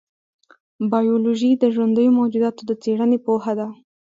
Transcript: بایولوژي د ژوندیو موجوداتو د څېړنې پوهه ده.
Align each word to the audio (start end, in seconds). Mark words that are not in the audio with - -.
بایولوژي 0.91 1.51
د 1.57 1.63
ژوندیو 1.75 2.15
موجوداتو 2.19 2.61
د 2.65 2.71
څېړنې 2.83 3.17
پوهه 3.25 3.53
ده. 3.59 3.67